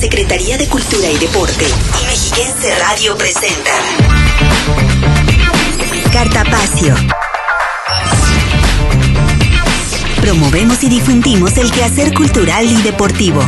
[0.00, 1.66] Secretaría de Cultura y Deporte
[2.02, 3.70] y Mexiquense Radio presenta
[6.10, 6.94] Cartapacio.
[10.22, 13.42] Promovemos y difundimos el quehacer cultural y deportivo.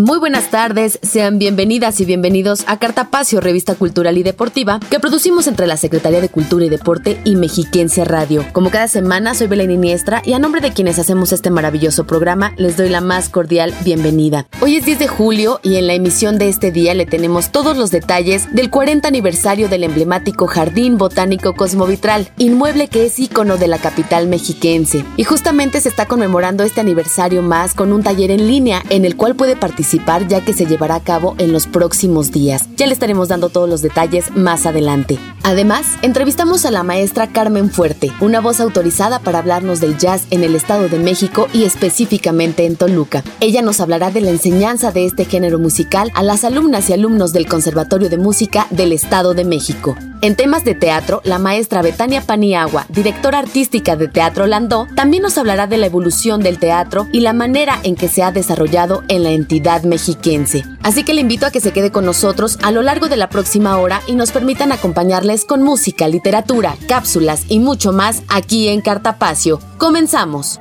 [0.00, 5.46] Muy buenas tardes, sean bienvenidas y bienvenidos a Cartapacio, revista cultural y deportiva que producimos
[5.46, 8.46] entre la Secretaría de Cultura y Deporte y Mexiquense Radio.
[8.54, 12.54] Como cada semana, soy Belén Iniestra y a nombre de quienes hacemos este maravilloso programa,
[12.56, 14.46] les doy la más cordial bienvenida.
[14.62, 17.76] Hoy es 10 de julio y en la emisión de este día le tenemos todos
[17.76, 23.68] los detalles del 40 aniversario del emblemático Jardín Botánico Cosmovitral, inmueble que es ícono de
[23.68, 25.04] la capital mexiquense.
[25.18, 29.14] Y justamente se está conmemorando este aniversario más con un taller en línea en el
[29.16, 29.89] cual puede participar
[30.28, 32.68] ya que se llevará a cabo en los próximos días.
[32.76, 35.18] Ya le estaremos dando todos los detalles más adelante.
[35.42, 40.44] Además, entrevistamos a la maestra Carmen Fuerte, una voz autorizada para hablarnos del jazz en
[40.44, 43.24] el Estado de México y específicamente en Toluca.
[43.40, 47.32] Ella nos hablará de la enseñanza de este género musical a las alumnas y alumnos
[47.32, 49.96] del Conservatorio de Música del Estado de México.
[50.22, 55.38] En temas de teatro, la maestra Betania Paniagua, directora artística de Teatro Landó, también nos
[55.38, 59.22] hablará de la evolución del teatro y la manera en que se ha desarrollado en
[59.22, 60.64] la entidad mexiquense.
[60.82, 63.28] Así que le invito a que se quede con nosotros a lo largo de la
[63.28, 68.80] próxima hora y nos permitan acompañarles con música, literatura, cápsulas y mucho más aquí en
[68.80, 69.60] Cartapacio.
[69.78, 70.60] Comenzamos.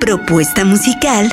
[0.00, 1.30] Propuesta musical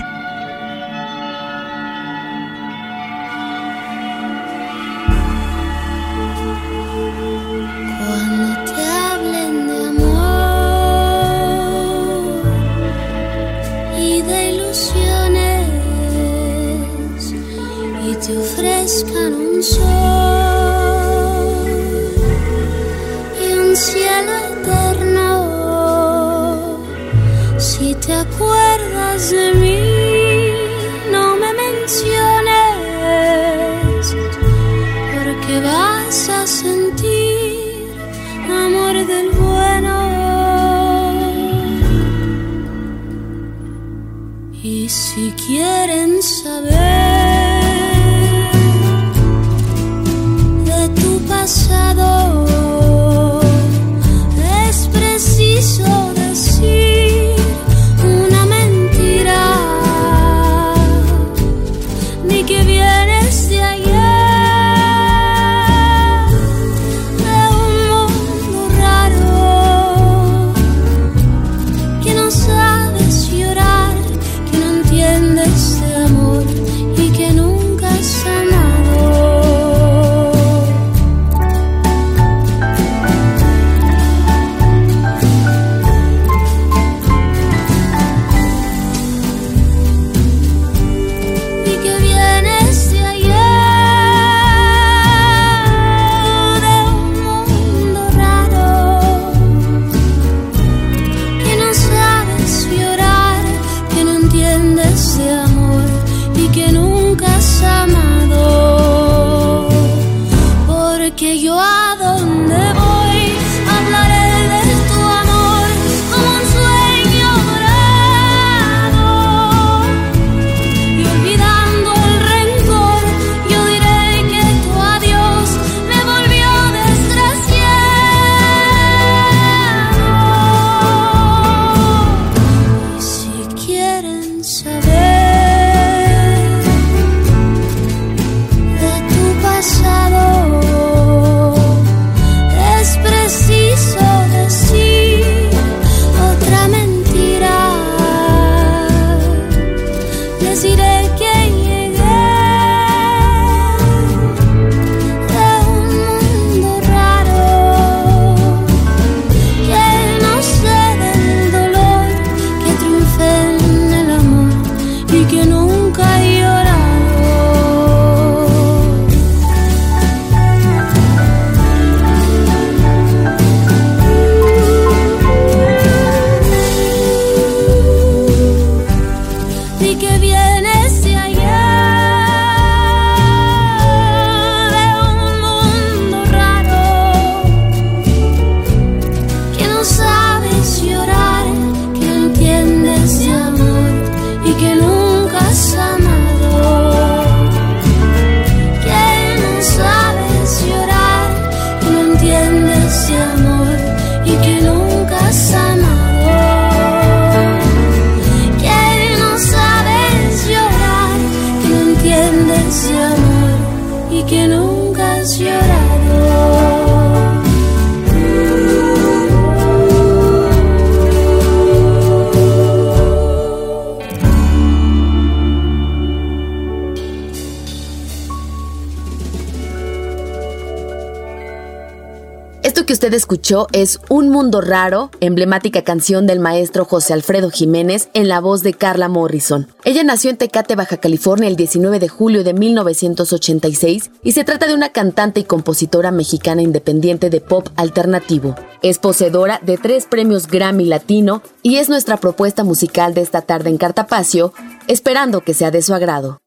[233.17, 238.63] escuchó es Un Mundo Raro, emblemática canción del maestro José Alfredo Jiménez en la voz
[238.63, 239.67] de Carla Morrison.
[239.85, 244.67] Ella nació en Tecate, Baja California el 19 de julio de 1986 y se trata
[244.67, 248.55] de una cantante y compositora mexicana independiente de pop alternativo.
[248.81, 253.69] Es poseedora de tres premios Grammy Latino y es nuestra propuesta musical de esta tarde
[253.69, 254.53] en Cartapacio,
[254.87, 256.40] esperando que sea de su agrado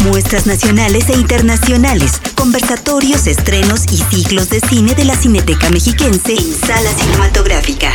[0.00, 6.54] muestras nacionales e internacionales, conversatorios, estrenos y ciclos de cine de la Cineteca Mexiquense en
[6.54, 7.92] Sala Cinematográfica.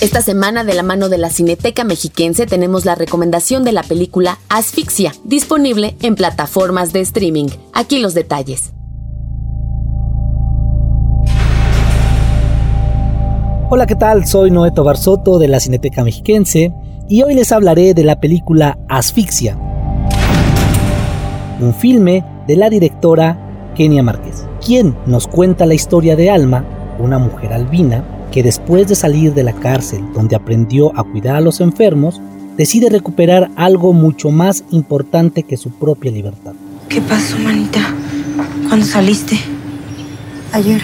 [0.00, 4.38] Esta semana de la mano de la Cineteca Mexiquense tenemos la recomendación de la película
[4.48, 7.48] Asfixia, disponible en plataformas de streaming.
[7.72, 8.72] Aquí los detalles.
[13.74, 14.26] Hola, ¿qué tal?
[14.26, 16.74] Soy Noeto Barsoto de la Cineteca Mexiquense
[17.08, 19.56] y hoy les hablaré de la película Asfixia,
[21.58, 26.66] un filme de la directora Kenia Márquez, quien nos cuenta la historia de Alma,
[26.98, 31.40] una mujer albina que después de salir de la cárcel donde aprendió a cuidar a
[31.40, 32.20] los enfermos,
[32.58, 36.52] decide recuperar algo mucho más importante que su propia libertad.
[36.90, 37.80] ¿Qué pasó, manita?
[38.68, 39.38] ¿Cuándo saliste?
[40.52, 40.82] Ayer.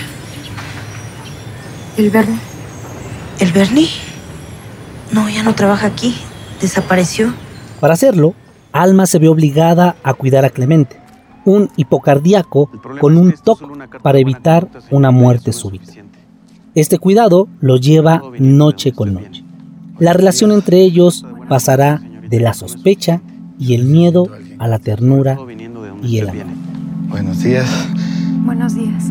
[1.99, 2.48] El viernes.
[3.39, 3.89] ¿El Bernie?
[5.13, 6.17] No, ya no trabaja aquí.
[6.61, 7.33] Desapareció.
[7.81, 8.35] Para hacerlo,
[8.73, 10.97] Alma se ve obligada a cuidar a Clemente,
[11.45, 12.71] un hipocardíaco
[13.01, 15.93] con un TOC para evitar una muerte súbita.
[16.75, 19.45] Este cuidado lo lleva noche con noche.
[19.99, 23.21] La relación entre ellos pasará de la sospecha
[23.59, 25.39] y el miedo a la ternura
[26.03, 26.45] y el amor.
[27.09, 27.69] Buenos días.
[28.45, 29.05] Buenos días.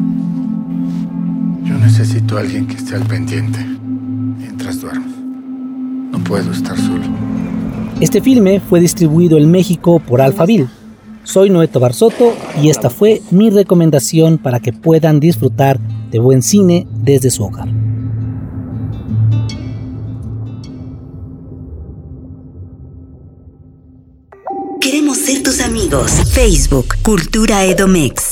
[1.64, 3.77] Yo necesito a alguien que esté al pendiente
[4.68, 5.06] mientras duermo.
[6.12, 7.04] No puedo estar solo.
[8.00, 10.68] Este filme fue distribuido en México por Alphaville.
[11.24, 15.80] Soy Noeto Barsoto y esta fue mi recomendación para que puedan disfrutar
[16.12, 17.68] de buen cine desde su hogar.
[24.80, 26.12] Queremos ser tus amigos.
[26.32, 28.27] Facebook, Cultura Edomex.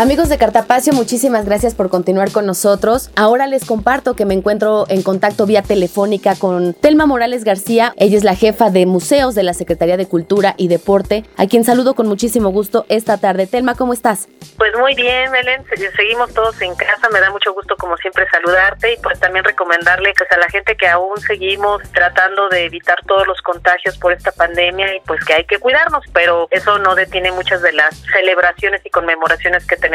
[0.00, 3.10] Amigos de Cartapacio, muchísimas gracias por continuar con nosotros.
[3.16, 7.92] Ahora les comparto que me encuentro en contacto vía telefónica con Telma Morales García.
[7.98, 11.64] Ella es la jefa de museos de la Secretaría de Cultura y Deporte, a quien
[11.64, 13.46] saludo con muchísimo gusto esta tarde.
[13.46, 14.26] Telma, ¿cómo estás?
[14.56, 15.66] Pues muy bien, Belén.
[15.94, 17.10] Seguimos todos en casa.
[17.12, 20.78] Me da mucho gusto, como siempre, saludarte y pues también recomendarle pues, a la gente
[20.78, 25.34] que aún seguimos tratando de evitar todos los contagios por esta pandemia y pues que
[25.34, 29.89] hay que cuidarnos, pero eso no detiene muchas de las celebraciones y conmemoraciones que tenemos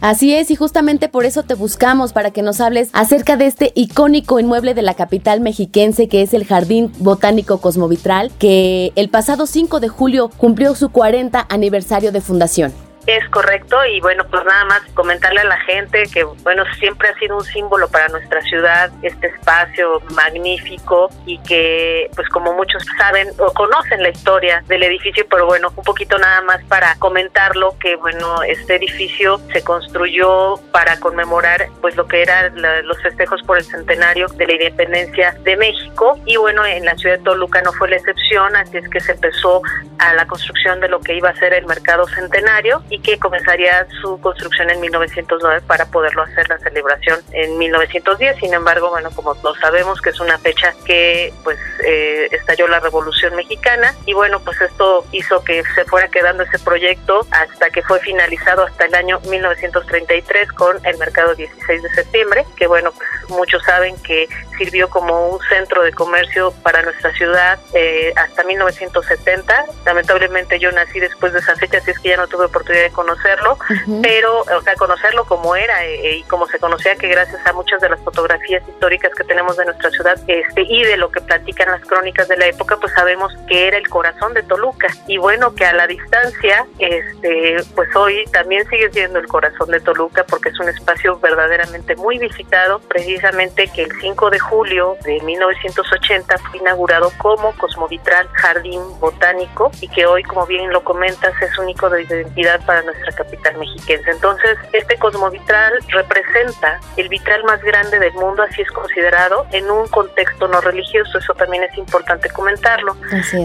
[0.00, 3.72] Así es, y justamente por eso te buscamos para que nos hables acerca de este
[3.74, 9.46] icónico inmueble de la capital mexiquense que es el Jardín Botánico Cosmovitral, que el pasado
[9.46, 12.83] 5 de julio cumplió su 40 aniversario de fundación.
[13.06, 17.14] Es correcto y bueno, pues nada más comentarle a la gente que bueno, siempre ha
[17.18, 23.28] sido un símbolo para nuestra ciudad este espacio magnífico y que pues como muchos saben
[23.38, 27.96] o conocen la historia del edificio, pero bueno, un poquito nada más para comentarlo que
[27.96, 33.64] bueno, este edificio se construyó para conmemorar pues lo que eran los festejos por el
[33.64, 36.18] centenario de la independencia de México.
[36.24, 39.12] Y bueno, en la ciudad de Toluca no fue la excepción, así es que se
[39.12, 39.60] empezó
[39.98, 43.88] a la construcción de lo que iba a ser el mercado centenario y que comenzaría
[44.00, 48.36] su construcción en 1909 para poderlo hacer la celebración en 1910.
[48.38, 52.78] Sin embargo, bueno, como lo sabemos que es una fecha que pues eh, estalló la
[52.78, 57.82] Revolución Mexicana y bueno, pues esto hizo que se fuera quedando ese proyecto hasta que
[57.82, 63.08] fue finalizado hasta el año 1933 con el mercado 16 de septiembre, que bueno, pues
[63.30, 69.64] muchos saben que sirvió como un centro de comercio para nuestra ciudad eh, hasta 1970.
[69.84, 72.90] Lamentablemente yo nací después de esa fecha, así es que ya no tuve oportunidad de
[72.90, 73.58] conocerlo,
[74.02, 77.80] pero, o sea, conocerlo como era eh, y como se conocía, que gracias a muchas
[77.80, 81.70] de las fotografías históricas que tenemos de nuestra ciudad este, y de lo que platican
[81.70, 84.88] las crónicas de la época, pues sabemos que era el corazón de Toluca.
[85.06, 89.80] Y bueno, que a la distancia, este, pues hoy también sigue siendo el corazón de
[89.80, 95.20] Toluca porque es un espacio verdaderamente muy visitado, precisamente que el 5 de julio de
[95.20, 101.56] 1980 fue inaugurado como Cosmovitral Jardín Botánico y que hoy, como bien lo comentas, es
[101.58, 104.10] único de identidad para para nuestra capital mexiquense.
[104.10, 109.86] Entonces, este cosmovitral representa el vitral más grande del mundo, así es considerado, en un
[109.86, 112.96] contexto no religioso, eso también es importante comentarlo,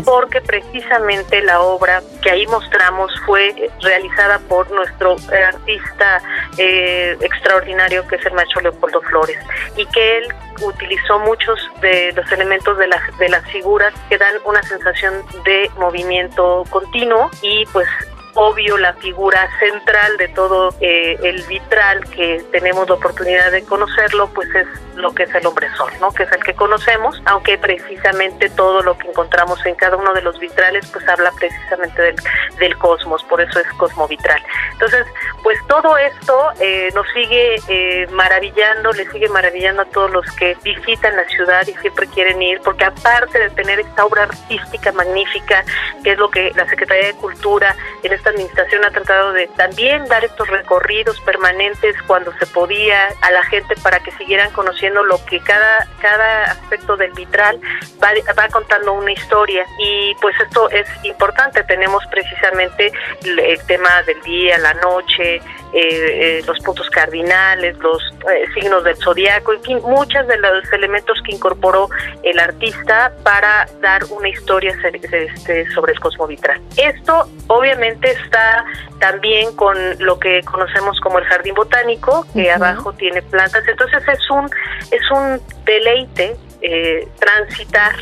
[0.03, 5.15] porque precisamente la obra que ahí mostramos fue realizada por nuestro
[5.47, 6.21] artista
[6.57, 9.37] eh, extraordinario que es el maestro Leopoldo Flores
[9.75, 14.33] y que él utilizó muchos de los elementos de las, de las figuras que dan
[14.45, 15.13] una sensación
[15.45, 17.87] de movimiento continuo y pues
[18.35, 24.29] obvio la figura central de todo eh, el vitral que tenemos la oportunidad de conocerlo,
[24.33, 26.11] pues es lo que es el hombre sol, ¿no?
[26.11, 30.21] Que es el que conocemos, aunque precisamente todo lo que encontramos en cada uno de
[30.21, 32.15] los vitrales, pues habla precisamente del,
[32.59, 34.41] del cosmos, por eso es cosmovitral.
[34.73, 35.05] Entonces,
[35.43, 40.55] pues todo esto eh, nos sigue eh, maravillando, le sigue maravillando a todos los que
[40.63, 45.63] visitan la ciudad y siempre quieren ir, porque aparte de tener esta obra artística magnífica,
[46.03, 50.05] que es lo que la Secretaría de Cultura en esta administración ha tratado de también
[50.07, 55.23] dar estos recorridos permanentes cuando se podía a la gente para que siguieran conociendo lo
[55.25, 57.59] que cada, cada aspecto del vitral
[58.01, 59.65] va, va contando una historia.
[59.79, 62.91] Y pues esto es importante, tenemos precisamente
[63.23, 65.41] el tema del día, la noche,
[65.73, 70.73] eh, eh, los puntos cardinales, los eh, signos del zodiaco, en fin, muchos de los
[70.73, 71.89] elementos que incorporó
[72.23, 76.59] el artista para dar una historia este, sobre el cosmovitral.
[76.75, 78.65] Esto obviamente está
[78.99, 84.31] también con lo que conocemos como el jardín botánico, que abajo tiene plantas, entonces es
[84.31, 84.49] un
[84.91, 87.95] es un deleite eh, transitar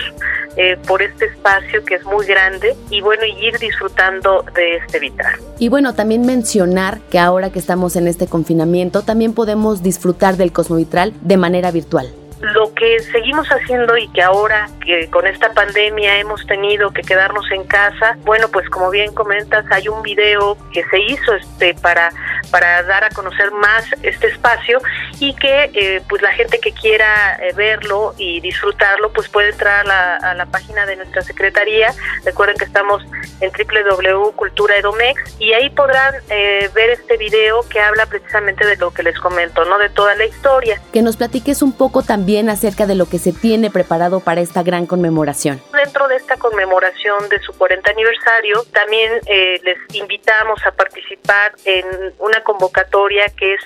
[0.55, 5.35] eh, por este espacio que es muy grande y bueno, ir disfrutando de este vital.
[5.59, 10.51] Y bueno, también mencionar que ahora que estamos en este confinamiento, también podemos disfrutar del
[10.51, 12.11] Cosmovitral de manera virtual.
[12.41, 17.49] Lo que seguimos haciendo y que ahora que con esta pandemia hemos tenido que quedarnos
[17.51, 22.11] en casa, bueno, pues como bien comentas, hay un video que se hizo este para
[22.51, 24.79] para dar a conocer más este espacio
[25.19, 29.89] y que eh, pues la gente que quiera eh, verlo y disfrutarlo pues puede entrar
[29.89, 31.93] a la, página de nuestra secretaría.
[32.23, 33.03] Recuerden que estamos
[33.41, 39.03] en www.culturaedomex y ahí podrán eh, ver este video que habla precisamente de lo que
[39.03, 39.77] les comento, ¿no?
[39.77, 40.81] De toda la historia.
[40.93, 44.61] Que nos platiques un poco también acerca de lo que se tiene preparado para esta
[44.61, 45.61] gran conmemoración.
[45.71, 51.85] Dentro de esta conmemoración de su 40 aniversario, también eh, les invitamos a participar en
[52.19, 53.61] una convocatoria que es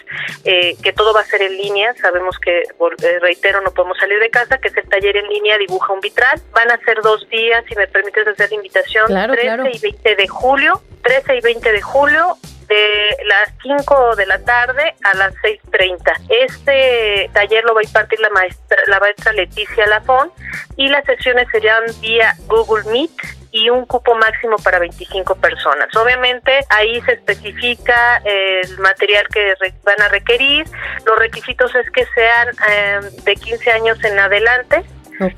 [0.45, 1.93] eh, que todo va a ser en línea.
[1.95, 2.63] Sabemos que,
[3.21, 6.39] reitero, no podemos salir de casa, que es el taller en línea Dibuja un Vitral.
[6.53, 9.07] Van a ser dos días, si me permites hacer la invitación.
[9.07, 12.37] Claro, 13 y 20 de julio, 13 y 20 de julio
[12.71, 15.99] de las 5 de la tarde a las 6.30.
[16.29, 20.31] Este taller lo va a impartir la maestra, la maestra Leticia Lafón
[20.77, 23.11] y las sesiones serían vía Google Meet
[23.51, 25.93] y un cupo máximo para 25 personas.
[25.97, 30.65] Obviamente ahí se especifica el material que van a requerir.
[31.05, 34.83] Los requisitos es que sean eh, de 15 años en adelante.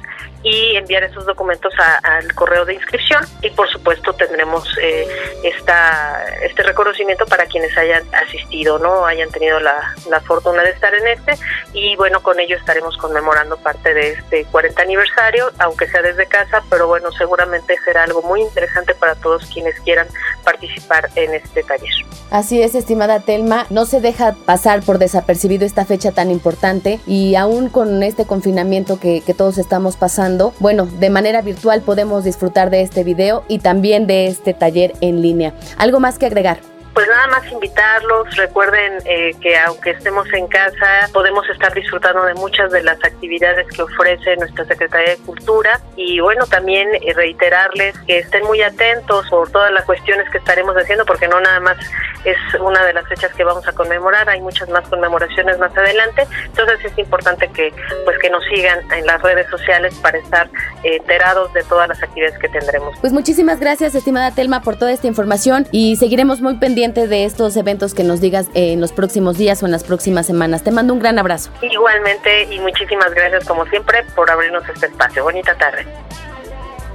[0.44, 3.24] y enviar esos documentos al correo de inscripción.
[3.42, 5.08] Y por supuesto tendremos eh,
[5.44, 10.94] esta, este reconocimiento para quienes hayan asistido, no hayan tenido la, la, fortuna de estar
[10.94, 11.34] en este.
[11.74, 16.64] Y bueno con ello estaremos conmemorando parte de este 40 aniversario aunque sea desde casa
[16.70, 20.08] pero bueno seguramente será algo muy interesante para todos quienes quieran
[20.44, 21.92] participar en este taller.
[22.30, 27.36] Así es, estimada Telma, no se deja pasar por desapercibido esta fecha tan importante y
[27.36, 32.70] aún con este confinamiento que, que todos estamos pasando, bueno, de manera virtual podemos disfrutar
[32.70, 35.54] de este video y también de este taller en línea.
[35.78, 36.60] ¿Algo más que agregar?
[36.94, 38.36] Pues nada más invitarlos.
[38.36, 43.68] Recuerden eh, que aunque estemos en casa, podemos estar disfrutando de muchas de las actividades
[43.68, 45.80] que ofrece nuestra Secretaría de Cultura.
[45.96, 50.76] Y bueno, también eh, reiterarles que estén muy atentos por todas las cuestiones que estaremos
[50.76, 51.78] haciendo, porque no nada más
[52.26, 56.28] es una de las fechas que vamos a conmemorar, hay muchas más conmemoraciones más adelante.
[56.46, 57.74] Entonces es importante que
[58.06, 60.50] pues que nos sigan en las redes sociales para estar
[60.84, 62.98] eh, enterados de todas las actividades que tendremos.
[63.00, 67.26] Pues muchísimas gracias, estimada Telma, por toda esta información y seguiremos muy pendientes pendiente de
[67.26, 70.64] estos eventos que nos digas en los próximos días o en las próximas semanas.
[70.64, 71.52] Te mando un gran abrazo.
[71.62, 75.24] Igualmente y muchísimas gracias como siempre por abrirnos este espacio.
[75.24, 75.86] Bonita tarde.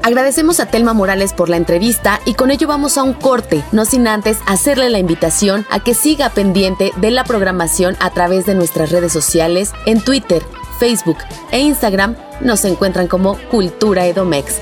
[0.02, 3.84] Agradecemos a Telma Morales por la entrevista y con ello vamos a un corte, no
[3.84, 8.56] sin antes hacerle la invitación a que siga pendiente de la programación a través de
[8.56, 10.42] nuestras redes sociales en Twitter,
[10.80, 11.18] Facebook
[11.52, 14.56] e Instagram nos encuentran como Cultura Edomex.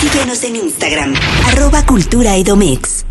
[0.00, 1.14] Síguenos en Instagram,
[1.48, 3.09] arroba Cultura Edomex.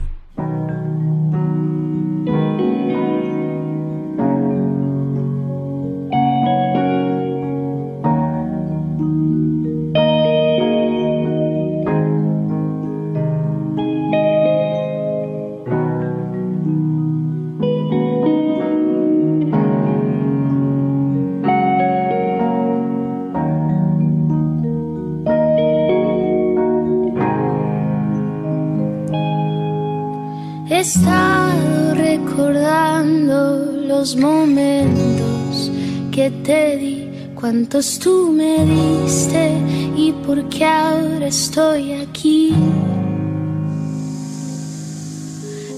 [37.50, 39.58] Cuántos tú me diste
[39.98, 42.54] y por qué ahora estoy aquí.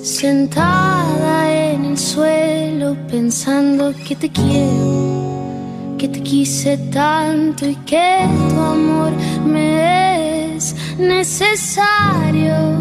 [0.04, 8.60] Sentada en el suelo pensando que te quiero, que te quise tanto y que tu
[8.60, 9.14] amor
[9.46, 12.81] me es necesario.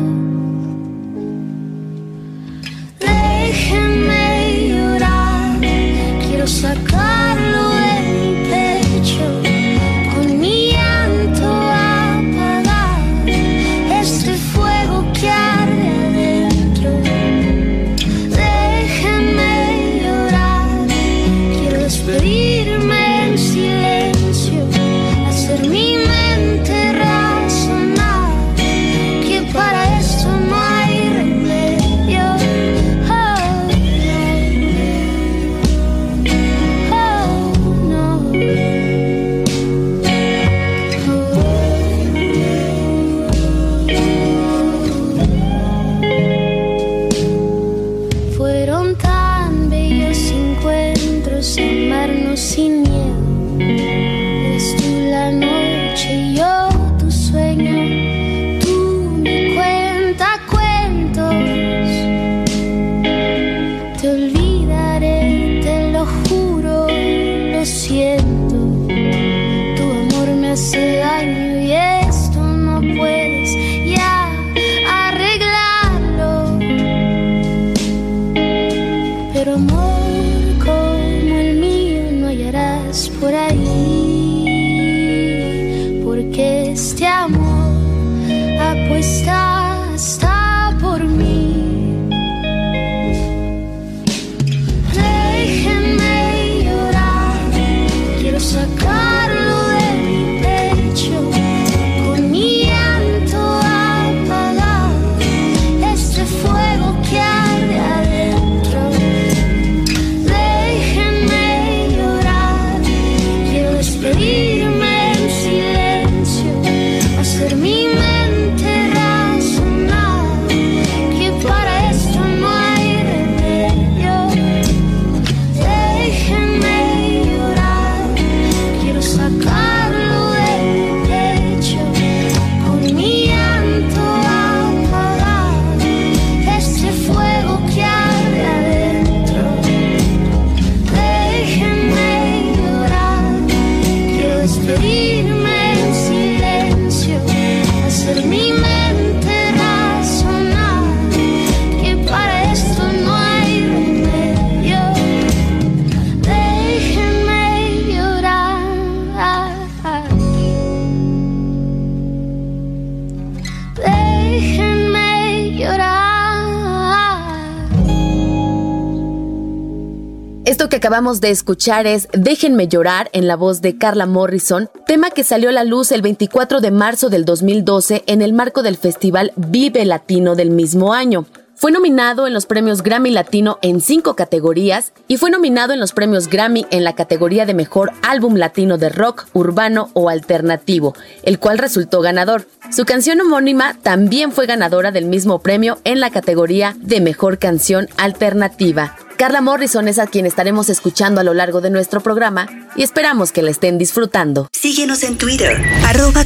[170.90, 175.50] Acabamos de escuchar es Déjenme llorar en la voz de Carla Morrison, tema que salió
[175.50, 179.84] a la luz el 24 de marzo del 2012 en el marco del Festival Vive
[179.84, 181.26] Latino del mismo año.
[181.60, 185.92] Fue nominado en los premios Grammy Latino en cinco categorías y fue nominado en los
[185.92, 191.38] premios Grammy en la categoría de Mejor Álbum Latino de Rock, Urbano o Alternativo, el
[191.38, 192.46] cual resultó ganador.
[192.74, 197.90] Su canción homónima también fue ganadora del mismo premio en la categoría de Mejor Canción
[197.98, 198.96] Alternativa.
[199.18, 203.32] Carla Morrison es a quien estaremos escuchando a lo largo de nuestro programa y esperamos
[203.32, 204.48] que la estén disfrutando.
[204.52, 206.24] Síguenos en Twitter, arroba.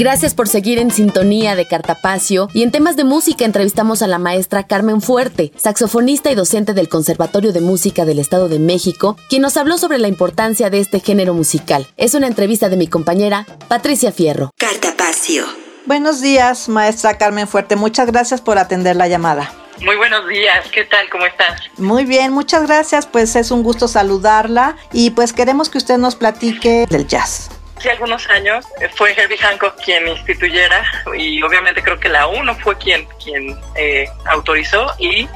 [0.00, 4.18] Gracias por seguir en sintonía de Cartapacio y en temas de música entrevistamos a la
[4.18, 9.42] maestra Carmen Fuerte, saxofonista y docente del Conservatorio de Música del Estado de México, quien
[9.42, 11.86] nos habló sobre la importancia de este género musical.
[11.98, 14.52] Es una entrevista de mi compañera Patricia Fierro.
[14.56, 15.44] Cartapacio.
[15.84, 17.76] Buenos días, maestra Carmen Fuerte.
[17.76, 19.52] Muchas gracias por atender la llamada.
[19.82, 21.10] Muy buenos días, ¿qué tal?
[21.10, 21.60] ¿Cómo estás?
[21.76, 23.06] Muy bien, muchas gracias.
[23.06, 27.50] Pues es un gusto saludarla y pues queremos que usted nos platique del jazz.
[27.80, 30.84] Hace algunos años eh, fue Herbie Hancock quien instituyera
[31.16, 35.26] y obviamente creo que la UNO fue quien, quien eh, autorizó y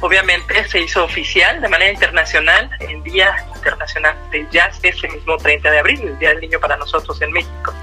[0.00, 5.72] obviamente se hizo oficial de manera internacional el Día Internacional del Jazz ese mismo 30
[5.72, 7.74] de abril, el Día del Niño para nosotros en México.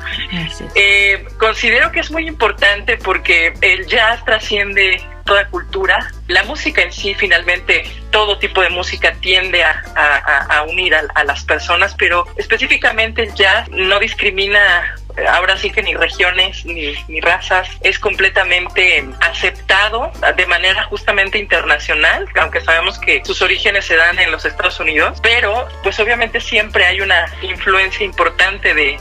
[0.75, 6.11] Eh, considero que es muy importante porque el jazz trasciende toda cultura.
[6.27, 11.95] La música en sí, finalmente, todo tipo de música tiende a, unir a, las personas,
[11.95, 14.95] pero específicamente el jazz no discrimina
[15.29, 22.27] ahora sí que ni regiones ni, ni, razas, es completamente aceptado de manera justamente internacional,
[22.37, 26.85] aunque sabemos que sus orígenes se dan en los Estados Unidos, pero pues obviamente siempre
[26.85, 28.99] hay una influencia importante de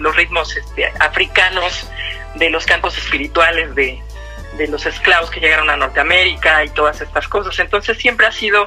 [0.00, 1.86] los ritmos este, africanos,
[2.36, 4.02] de los cantos espirituales, de,
[4.56, 7.58] de los esclavos que llegaron a Norteamérica y todas estas cosas.
[7.58, 8.64] Entonces siempre ha sido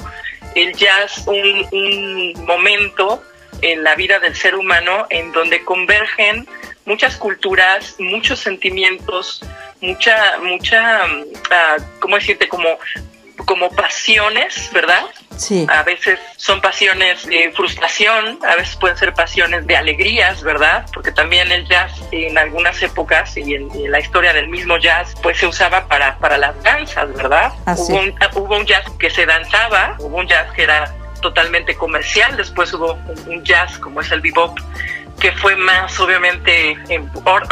[0.55, 3.21] el jazz un, un momento
[3.61, 6.47] en la vida del ser humano en donde convergen
[6.85, 9.41] muchas culturas, muchos sentimientos,
[9.81, 12.47] mucha, mucha, uh, ¿cómo decirte?
[12.47, 12.77] Como
[13.45, 15.03] como pasiones, ¿verdad?
[15.37, 15.65] Sí.
[15.69, 20.85] A veces son pasiones de frustración, a veces pueden ser pasiones de alegrías, ¿verdad?
[20.93, 25.37] Porque también el jazz en algunas épocas y en, la historia del mismo jazz, pues
[25.37, 27.53] se usaba para, para las danzas, ¿verdad?
[27.77, 32.37] Hubo, un, hubo un jazz que se danzaba, hubo un jazz que era totalmente comercial,
[32.37, 32.93] después hubo
[33.27, 34.57] un, jazz como es el bebop,
[35.19, 37.09] que fue más obviamente en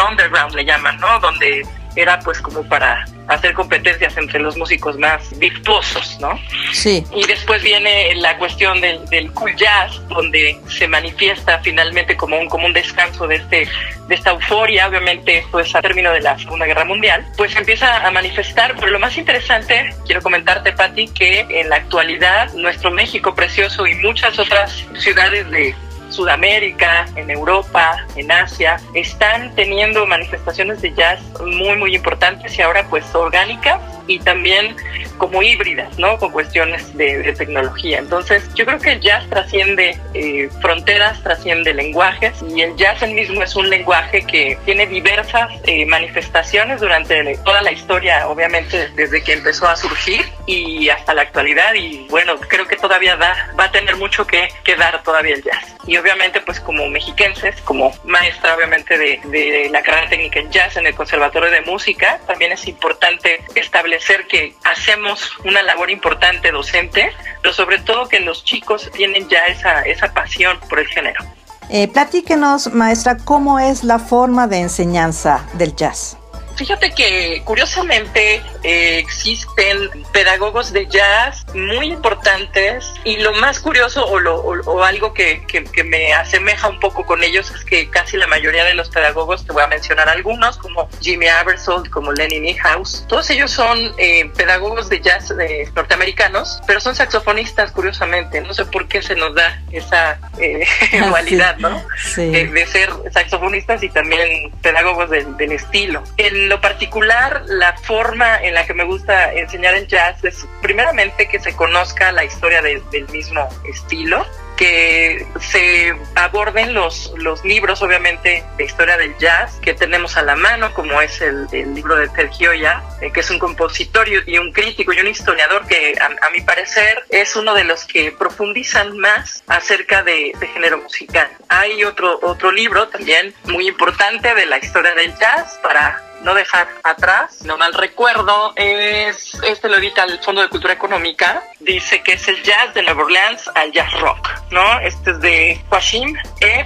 [0.09, 1.19] underground le llaman, ¿no?
[1.19, 6.39] Donde era pues como para hacer competencias entre los músicos más virtuosos, ¿no?
[6.71, 7.05] Sí.
[7.15, 12.49] Y después viene la cuestión del, del, cool jazz, donde se manifiesta finalmente como un,
[12.49, 13.67] como un descanso de, este,
[14.07, 18.11] de esta euforia, obviamente pues a término de la Segunda Guerra Mundial, pues empieza a
[18.11, 23.87] manifestar, pero lo más interesante, quiero comentarte, Patti, que en la actualidad nuestro México precioso
[23.87, 25.75] y muchas otras ciudades de
[26.13, 32.85] Sudamérica, en Europa, en Asia, están teniendo manifestaciones de jazz muy, muy importantes y ahora
[32.89, 34.75] pues orgánicas y también
[35.17, 36.17] como híbridas, ¿no?
[36.17, 37.99] Con cuestiones de, tecnología.
[37.99, 43.15] Entonces, yo creo que el jazz trasciende eh, fronteras, trasciende lenguajes y el jazz en
[43.15, 49.23] mismo es un lenguaje que tiene diversas eh, manifestaciones durante toda la historia, obviamente desde
[49.23, 53.65] que empezó a surgir y hasta la actualidad y bueno, creo que todavía da, va
[53.65, 55.72] a tener mucho que, que dar todavía el jazz.
[55.85, 60.85] Y obviamente pues como mexiquenses, como maestra obviamente de, la carrera técnica en jazz en
[60.85, 67.53] el Conservatorio de Música, también es importante establecer que hacemos una labor importante docente, pero
[67.53, 71.23] sobre todo que los chicos tienen ya esa, esa pasión por el género.
[71.69, 76.17] Eh, platíquenos, maestra, cómo es la forma de enseñanza del jazz.
[76.55, 84.19] Fíjate que curiosamente eh, existen pedagogos de jazz muy importantes y lo más curioso o,
[84.19, 88.27] lo, o, algo que, que, me asemeja un poco con ellos es que casi la
[88.27, 93.05] mayoría de los pedagogos, te voy a mencionar algunos, como Jimmy Abersold, como Lenny Niehaus,
[93.07, 98.41] todos ellos son eh, pedagogos de jazz eh, norteamericanos, pero son saxofonistas curiosamente.
[98.41, 100.11] No sé por qué se nos da esa
[101.01, 101.83] ah, dualidad, ¿no?
[102.15, 106.03] de ser saxofonistas y también pedagogos del, del estilo.
[106.17, 110.45] El en lo particular, la forma en la que me gusta enseñar el jazz es
[110.61, 114.25] primeramente que se conozca la historia del mismo estilo,
[114.57, 120.35] que se aborden los, los libros, obviamente, de historia del jazz que tenemos a la
[120.35, 124.51] mano, como es el, libro de Ted Gioia, eh, que es un compositor y, un
[124.51, 129.43] crítico y un historiador que, a, mi parecer, es uno de los que profundizan más
[129.47, 131.29] acerca de, de, género musical.
[131.47, 136.67] Hay otro, otro libro también muy importante de la historia del jazz para no dejar
[136.83, 142.13] atrás, no mal recuerdo, es, este lo edita el Fondo de Cultura Económica, dice que
[142.13, 144.79] es el jazz de Nueva Orleans al jazz rock, ¿no?
[144.79, 146.65] Este es de Washim E.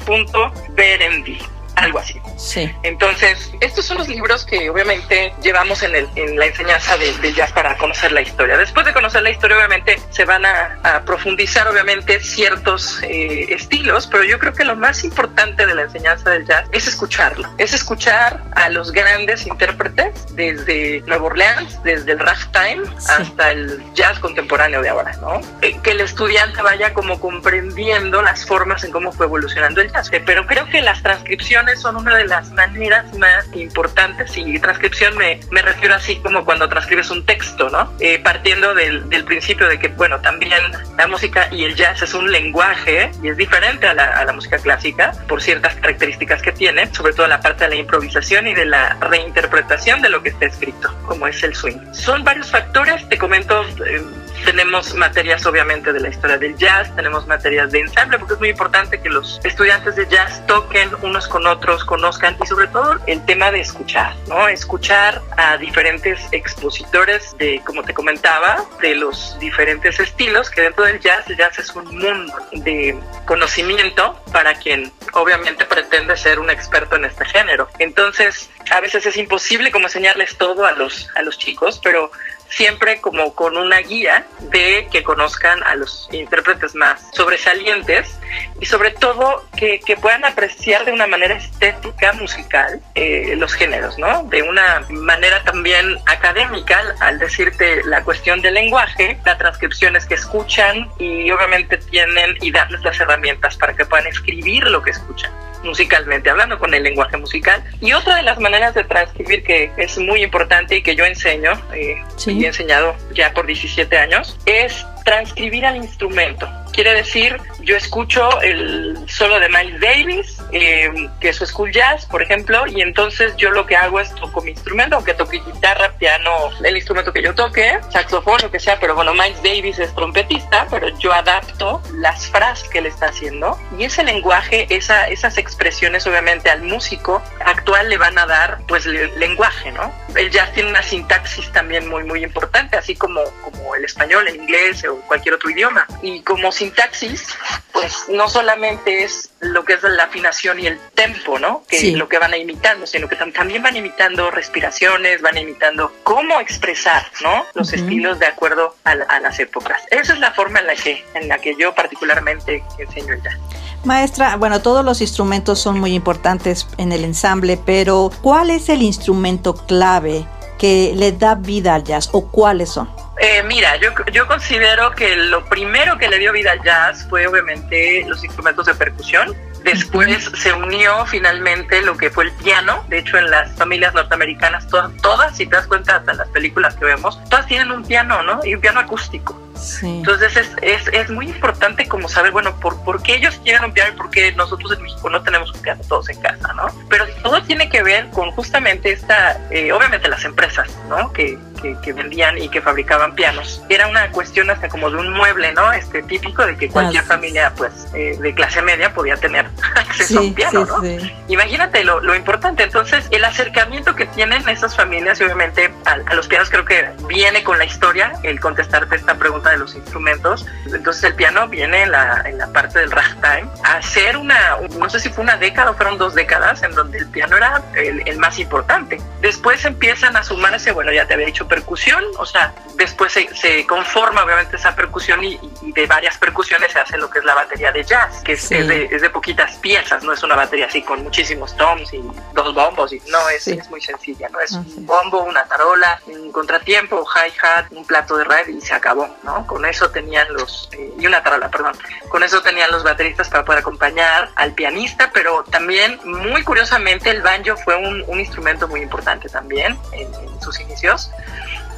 [0.70, 1.40] Berendi
[1.78, 2.20] algo así.
[2.38, 2.70] Sí.
[2.84, 7.52] Entonces, estos son los libros que obviamente llevamos en, el, en la enseñanza del jazz
[7.52, 8.58] para conocer la historia.
[8.58, 14.24] Después de conocer la historia, obviamente se van a, profundizar, obviamente, ciertos eh, estilos, pero
[14.24, 18.42] yo creo que lo más importante de la enseñanza del jazz es escucharlo, es escuchar
[18.56, 24.90] a los grandes intérpretes desde Nueva Orleans, desde el ragtime hasta el jazz contemporáneo de
[24.90, 25.42] ahora, ¿no?
[25.62, 30.10] Eh, que el estudiante vaya como comprendiendo las formas en cómo fue evolucionando el jazz.
[30.12, 34.60] Eh, pero creo que las transcripciones transcripciones son una de las maneras más importantes y
[34.60, 37.94] transcripción me, me refiero así como cuando transcribes un texto, ¿no?
[38.00, 40.62] Eh, partiendo del, del, principio de que, bueno, también
[40.98, 44.34] la música y el jazz es un lenguaje y es diferente a la, a la
[44.34, 48.54] música clásica por ciertas características que tiene, sobre todo la parte de la improvisación y
[48.54, 51.94] de la reinterpretación de lo que está escrito, como es el swing.
[51.94, 53.64] Son varios factores, te comento.
[53.86, 54.02] Eh,
[54.46, 58.50] tenemos materias obviamente de la historia del jazz, tenemos materias de ensamble, porque es muy
[58.50, 63.24] importante que los estudiantes de jazz toquen unos con otros, conozcan y sobre todo el
[63.26, 64.48] tema de escuchar, ¿no?
[64.48, 71.00] Escuchar a diferentes expositores de, como te comentaba, de los diferentes estilos, que dentro del
[71.00, 76.96] jazz, el jazz es un mundo de conocimiento para quien obviamente pretende ser un experto
[76.96, 77.68] en este género.
[77.80, 82.12] Entonces, a veces es imposible como enseñarles todo a los, a los chicos, pero
[82.50, 88.18] siempre como con una guía de que conozcan a los intérpretes más sobresalientes
[88.60, 93.98] y sobre todo que, que puedan apreciar de una manera estética musical eh, los géneros,
[93.98, 94.24] ¿no?
[94.24, 100.16] De una manera también académica, al decirte la cuestión del lenguaje, la transcripción es que
[100.16, 105.32] escuchan y obviamente tienen y darles las herramientas para que puedan escribir lo que escuchan
[105.64, 107.64] musicalmente, hablando con el lenguaje musical.
[107.82, 111.52] Y otra de las maneras de transcribir que es muy importante y que yo enseño,
[111.74, 116.48] eh, y he enseñado ya por 17 años, es transcribir al instrumento.
[116.74, 117.38] Quiere decir,
[117.68, 122.82] yo escucho el solo de Miles Davis, eh, que es school jazz, por ejemplo, y
[122.82, 126.32] entonces yo lo que hago es toco mi instrumento, aunque toque guitarra, piano,
[126.64, 130.66] el instrumento que yo toque, saxofón, lo que sea, pero bueno, Miles Davis es trompetista,
[130.72, 136.08] pero yo adapto las frases que él está haciendo y ese lenguaje, esa, esas expresiones
[136.08, 139.94] obviamente al músico actual le van a dar pues lenguaje, ¿no?
[140.16, 144.38] El jazz tiene una sintaxis también muy, muy importante, así como, como el español, el
[144.38, 145.86] inglés o cualquier otro idioma.
[146.02, 147.38] Y como sintaxis,
[147.72, 151.64] pues no solamente es lo que es la afinación y el tempo, ¿no?
[151.68, 156.40] Que lo que van a imitando, sino que también van imitando respiraciones, van imitando cómo
[156.40, 157.46] expresar, ¿no?
[157.54, 159.82] Los estilos de acuerdo a, a, las épocas.
[159.92, 163.38] Esa es la forma en la que, en la que yo particularmente enseño el jazz.
[163.84, 168.82] Maestra, bueno, todos los instrumentos son muy importantes en el ensamble, pero ¿cuál es el
[168.82, 170.26] instrumento clave
[170.58, 172.90] que le da vida al jazz o cuáles son?
[173.20, 177.26] Eh, mira, yo, yo considero que lo primero que le dio vida al jazz fue
[177.26, 179.36] obviamente los instrumentos de percusión.
[179.64, 182.84] Después se unió finalmente lo que fue el piano.
[182.88, 186.76] De hecho, en las familias norteamericanas, todas, todas si te das cuenta, hasta las películas
[186.76, 188.40] que vemos, todas tienen un piano, ¿no?
[188.44, 189.42] Y un piano acústico.
[189.82, 193.74] Entonces es, es, es, muy importante como saber, bueno, por, por qué ellos tienen un
[193.74, 196.68] piano y por qué nosotros en México no tenemos un piano todos en casa, ¿no?
[196.90, 201.12] Pero todo tiene que ver con justamente esta, eh, obviamente las empresas, ¿no?
[201.12, 201.38] Que,
[201.82, 203.64] que, vendían y que fabricaban pianos.
[203.70, 205.72] Era una cuestión hasta como de un mueble, ¿no?
[205.74, 209.50] Este típico de que cualquier familia, pues, eh, de clase media podía tener
[210.20, 210.82] un piano, ¿no?
[211.28, 212.64] Imagínate lo, lo, importante.
[212.64, 216.90] Entonces, el acercamiento que tienen esas familias, y obviamente a, a los pianos creo que
[217.08, 220.46] viene con la historia, el contestarte esta pregunta de los instrumentos.
[220.66, 224.90] Entonces el piano viene en la, en la parte del ragtime a ser una, no
[224.90, 228.04] sé si fue una década o fueron dos décadas en donde el piano era el,
[228.06, 229.00] el más importante.
[229.22, 233.66] Después empiezan a sumarse, bueno, ya te había dicho percusión, o sea, después se, se
[233.66, 237.36] conforma obviamente esa percusión y, y, de varias percusiones se hace lo que es la
[237.36, 238.56] batería de jazz, que es, sí.
[238.56, 242.02] es, de, es, de, poquitas piezas, no es una batería así con muchísimos toms y
[242.34, 243.52] dos bombos, y no, es, sí.
[243.52, 244.40] es muy sencilla, ¿no?
[244.40, 248.74] Es ah, un bombo, una tarola, un contratiempo, hi-hat, un plato de red y se
[248.74, 249.46] acabó, ¿no?
[249.46, 251.74] Con eso tenían los, eh, y una tarola, perdón,
[252.10, 257.22] con eso tenían los bateristas para poder acompañar al pianista, pero también, muy curiosamente, el
[257.22, 261.12] banjo fue un, un instrumento muy importante también en, en sus inicios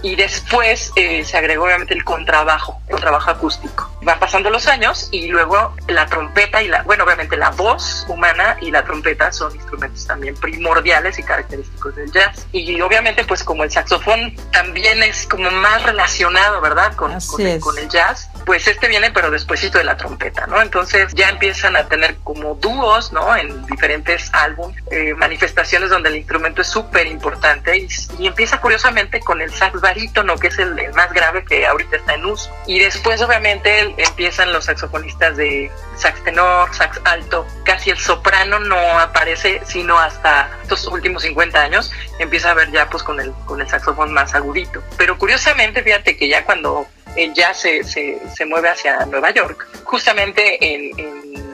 [0.01, 3.89] y después eh, se agregó obviamente el contrabajo, el contrabajo acústico.
[4.01, 8.57] Van pasando los años y luego la trompeta y la, bueno, obviamente la voz humana
[8.61, 12.47] y la trompeta son instrumentos también primordiales y característicos del jazz.
[12.51, 16.95] Y obviamente pues como el saxofón también es como más relacionado, ¿verdad?
[16.95, 20.59] Con, con el, con, el, jazz, pues este viene pero despuésito de la trompeta, ¿no?
[20.59, 23.35] Entonces ya empiezan a tener como dúos, ¿no?
[23.35, 29.19] En diferentes álbumes, eh, manifestaciones donde el instrumento es súper importante y, y, empieza curiosamente
[29.19, 32.49] con el sax barítono, que es el, el, más grave que ahorita está en uso.
[32.65, 38.97] Y después obviamente empiezan los saxofonistas de sax tenor, sax alto, casi el soprano no
[38.97, 43.61] aparece sino hasta estos últimos 50 años, empieza a ver ya pues con el, con
[43.61, 44.81] el saxofón más agudito.
[44.97, 49.67] Pero curiosamente, fíjate que ya cuando el jazz se, se, se mueve hacia Nueva York,
[49.83, 50.91] justamente en,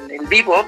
[0.09, 0.65] el bebop,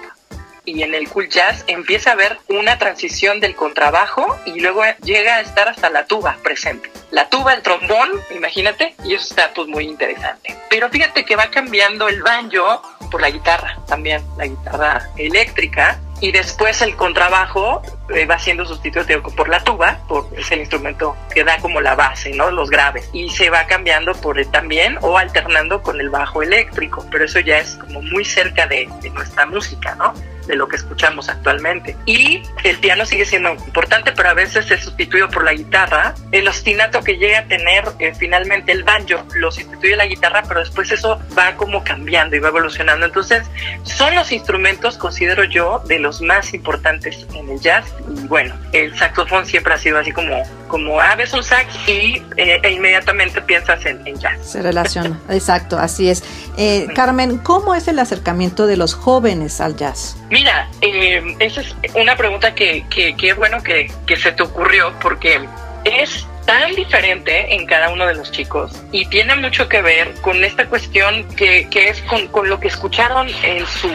[0.65, 5.35] y en el cool jazz empieza a haber una transición del contrabajo y luego llega
[5.35, 6.91] a estar hasta la tuba presente.
[7.09, 10.57] La tuba, el trombón, imagínate, y eso está pues muy interesante.
[10.69, 16.33] Pero fíjate que va cambiando el banjo por la guitarra también, la guitarra eléctrica, y
[16.33, 17.91] después el contrabajo eh,
[18.29, 22.31] va siendo sustituido por la tuba, por, es el instrumento que da como la base,
[22.31, 22.51] ¿no?
[22.51, 23.09] Los graves.
[23.13, 27.57] Y se va cambiando por también o alternando con el bajo eléctrico, pero eso ya
[27.57, 30.13] es como muy cerca de, de nuestra música, ¿no?
[30.47, 31.95] de lo que escuchamos actualmente.
[32.05, 36.15] Y el piano sigue siendo importante, pero a veces es sustituido por la guitarra.
[36.31, 40.61] El ostinato que llega a tener eh, finalmente el banjo lo sustituye la guitarra, pero
[40.61, 43.05] después eso va como cambiando y va evolucionando.
[43.05, 43.43] Entonces,
[43.83, 47.85] son los instrumentos, considero yo, de los más importantes en el jazz.
[48.27, 52.59] Bueno, el saxofón siempre ha sido así como, como ah, ves un sax y eh,
[52.61, 54.37] e inmediatamente piensas en, jazz.
[54.41, 56.23] Se relaciona, exacto, así es.
[56.57, 60.17] Eh, Carmen, ¿cómo es el acercamiento de los jóvenes al jazz?
[60.29, 64.43] Mira, eh, esa es una pregunta que, que, que es bueno que, que se te
[64.43, 65.47] ocurrió porque
[65.83, 70.41] es tan diferente en cada uno de los chicos y tiene mucho que ver con
[70.45, 73.89] esta cuestión que, que es con, con, lo que escucharon en su,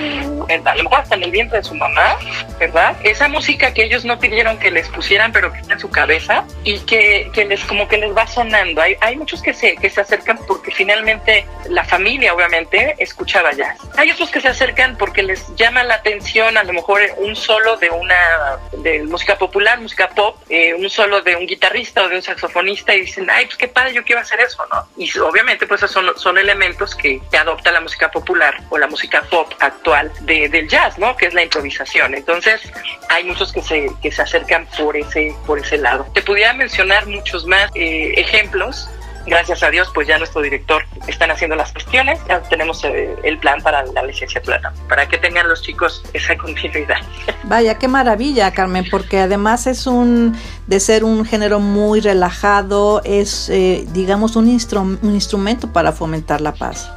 [0.51, 2.19] en, a lo mejor hasta en el vientre de su mamá,
[2.61, 2.95] ¿verdad?
[3.05, 6.45] Esa música que ellos no pidieron que les pusieran, pero que está en su cabeza
[6.63, 8.83] y que, que les como que les va sonando.
[8.83, 13.79] Hay, hay muchos que se, que se acercan porque finalmente la familia, obviamente, escuchaba jazz.
[13.97, 17.79] Hay otros que se acercan porque les llama la atención a lo mejor un solo
[17.79, 22.17] de una de música popular, música pop, eh, un solo de un guitarrista o de
[22.17, 22.42] un saxofonista
[22.89, 24.87] y dicen, ay, pues qué padre, yo quiero hacer eso, ¿no?
[24.97, 29.23] Y obviamente pues son, son elementos que, que adopta la música popular o la música
[29.31, 31.17] pop actual de, del jazz, ¿no?
[31.17, 32.15] Que es la improvisación.
[32.15, 32.61] Entonces
[33.09, 36.07] hay muchos que se, que se acercan por ese, por ese lado.
[36.15, 38.89] Te pudiera mencionar muchos más eh, ejemplos
[39.27, 43.39] gracias a Dios, pues ya nuestro director están haciendo las cuestiones, ya tenemos eh, el
[43.39, 46.99] plan para la licenciatura, para que tengan los chicos esa continuidad.
[47.45, 53.49] Vaya, qué maravilla, Carmen, porque además es un, de ser un género muy relajado, es,
[53.49, 56.91] eh, digamos, un, un instrumento para fomentar la paz.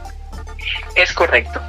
[0.96, 1.62] Es correcto.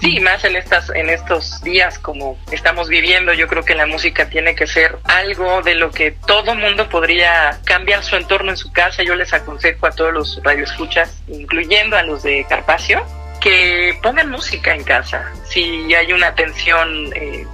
[0.00, 4.28] Sí, más en estas, en estos días como estamos viviendo, yo creo que la música
[4.28, 8.72] tiene que ser algo de lo que todo mundo podría cambiar su entorno en su
[8.72, 9.02] casa.
[9.02, 13.04] Yo les aconsejo a todos los radioescuchas, incluyendo a los de Carpacio,
[13.40, 15.32] que pongan música en casa.
[15.44, 17.46] Si hay una atención eh,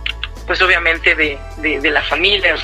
[0.49, 2.57] pues obviamente de, de, la familia.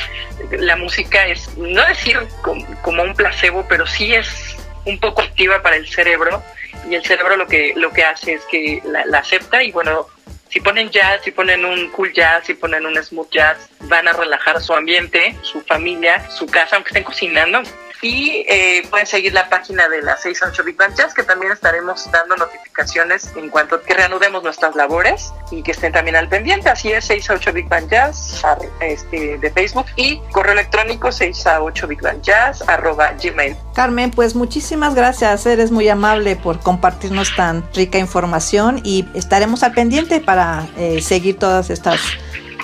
[0.59, 5.62] La música es, no decir como, como, un placebo, pero sí es un poco activa
[5.62, 6.43] para el cerebro
[6.89, 10.07] y el cerebro lo que, lo que hace es que la, acepta y bueno,
[10.49, 14.13] si ponen jazz, si ponen un cool jazz, si ponen un smooth jazz, van a
[14.13, 17.63] relajar su ambiente, su familia, su casa, aunque estén cocinando,
[18.05, 22.11] y eh, pueden seguir la página de la 68 Big Bang Jazz, que también estaremos
[22.12, 26.69] dando notificaciones en cuanto que reanudemos nuestras labores y que estén también al pendiente.
[26.69, 28.45] Así es, 68 Big Bang Jazz
[28.81, 33.57] este, de Facebook y correo electrónico 68 Big Bang Jazz arroba gmail.
[33.75, 35.47] Carmen, pues muchísimas gracias.
[35.47, 41.38] Eres muy amable por compartirnos tan rica información y estaremos al pendiente para eh, seguir
[41.38, 42.03] todas estas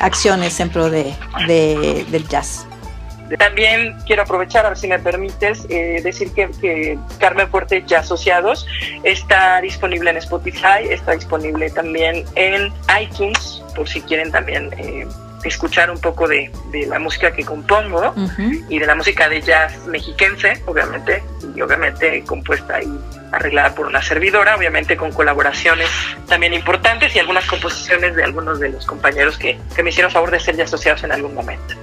[0.01, 2.67] acciones en pro de, de, del jazz.
[3.39, 8.67] También quiero aprovechar, a ver si me permites, eh, decir que, Carmen Fuerte Ya Asociados
[9.05, 15.07] está disponible en Spotify, está disponible también en iTunes, por si quieren también eh,
[15.45, 16.51] escuchar un poco de,
[16.89, 18.15] la música que compongo
[18.69, 21.23] y de la música de jazz mexiquense, obviamente,
[21.55, 22.89] y obviamente compuesta y
[23.33, 25.89] arreglada por una servidora, obviamente con colaboraciones
[26.27, 30.31] también importantes y algunas composiciones de algunos de los compañeros que, que me hicieron favor
[30.31, 31.75] de ser ya asociados en algún momento.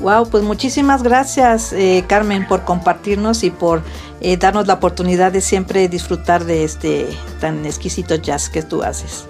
[0.00, 3.82] Wow, pues muchísimas gracias eh, Carmen por compartirnos y por
[4.20, 7.06] eh, darnos la oportunidad de siempre disfrutar de este
[7.40, 9.26] tan exquisito jazz que tú haces.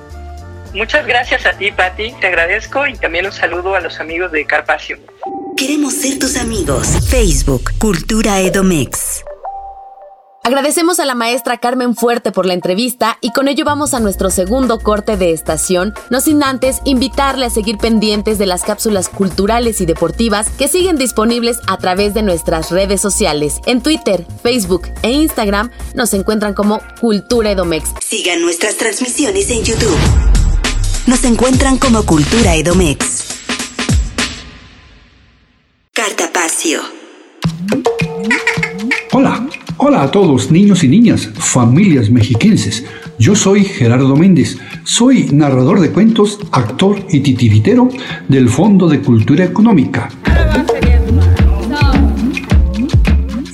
[0.72, 4.46] Muchas gracias a ti, Patti, te agradezco y también un saludo a los amigos de
[4.46, 4.98] Carpacio.
[5.56, 6.86] Queremos ser tus amigos.
[7.08, 9.24] Facebook, Cultura Edomex.
[10.50, 14.30] Agradecemos a la maestra Carmen Fuerte por la entrevista y con ello vamos a nuestro
[14.30, 19.80] segundo corte de estación, no sin antes invitarle a seguir pendientes de las cápsulas culturales
[19.80, 23.60] y deportivas que siguen disponibles a través de nuestras redes sociales.
[23.66, 27.90] En Twitter, Facebook e Instagram nos encuentran como Cultura Edomex.
[28.00, 29.98] Sigan nuestras transmisiones en YouTube.
[31.06, 33.36] Nos encuentran como Cultura Edomex.
[35.92, 36.80] Cartapacio.
[39.12, 39.46] Hola.
[39.82, 42.84] Hola a todos, niños y niñas, familias mexiquenses.
[43.18, 44.58] Yo soy Gerardo Méndez.
[44.84, 47.88] Soy narrador de cuentos, actor y titiritero
[48.28, 50.10] del Fondo de Cultura Económica.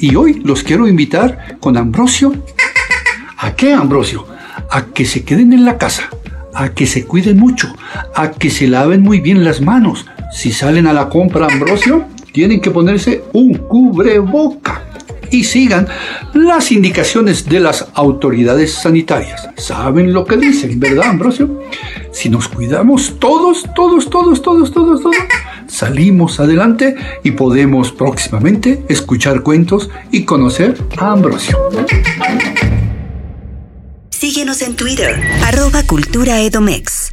[0.00, 2.34] Y hoy los quiero invitar con Ambrosio.
[3.38, 4.26] ¿A qué, Ambrosio?
[4.68, 6.10] A que se queden en la casa,
[6.52, 7.72] a que se cuiden mucho,
[8.16, 10.06] a que se laven muy bien las manos.
[10.32, 14.85] Si salen a la compra, Ambrosio, tienen que ponerse un cubreboca
[15.30, 15.86] y sigan
[16.34, 19.48] las indicaciones de las autoridades sanitarias.
[19.56, 21.62] ¿Saben lo que dicen, verdad, Ambrosio?
[22.12, 25.16] Si nos cuidamos todos, todos, todos, todos, todos, todos,
[25.66, 31.58] salimos adelante y podemos próximamente escuchar cuentos y conocer a Ambrosio.
[34.10, 37.05] Síguenos en Twitter, arroba Cultura Edomex.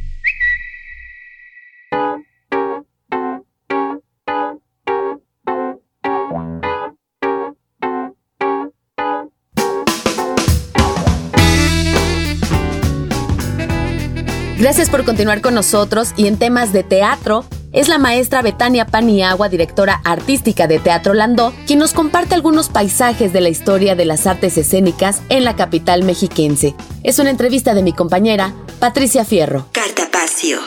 [14.58, 19.48] Gracias por continuar con nosotros y en temas de teatro es la maestra Betania Paniagua,
[19.48, 24.28] directora artística de Teatro Landó, quien nos comparte algunos paisajes de la historia de las
[24.28, 26.76] artes escénicas en la capital mexiquense.
[27.02, 29.66] Es una entrevista de mi compañera Patricia Fierro.
[29.72, 30.60] Cartapacio.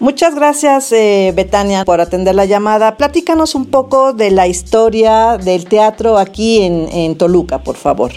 [0.00, 2.98] Muchas gracias, eh, Betania, por atender la llamada.
[2.98, 8.12] Platícanos un poco de la historia del teatro aquí en, en Toluca, por favor.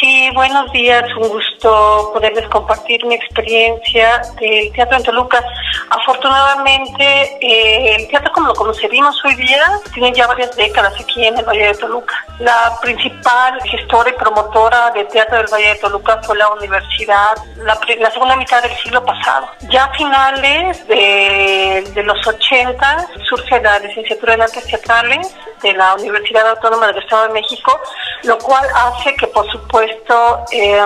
[0.00, 5.44] Sí, buenos días, un gusto poderles compartir mi experiencia del teatro en Toluca.
[5.90, 11.36] Afortunadamente, eh, el teatro como lo concebimos hoy día tiene ya varias décadas aquí en
[11.38, 12.14] el Valle de Toluca.
[12.38, 17.78] La principal gestora y promotora de teatro del Valle de Toluca fue la universidad, la,
[17.98, 19.48] la segunda mitad del siglo pasado.
[19.70, 25.94] Ya a finales de, de los 80 surge la licenciatura en artes teatrales de la
[25.94, 27.80] Universidad Autónoma del Estado de México,
[28.24, 30.80] lo cual hace que, por supuesto, eh,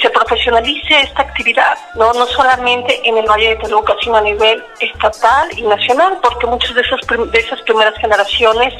[0.00, 2.12] se profesionalice esta actividad, ¿no?
[2.12, 6.74] no solamente en el Valle de Toluca, sino a nivel estatal y nacional, porque muchas
[6.74, 7.00] de esas,
[7.32, 8.74] de esas primeras generaciones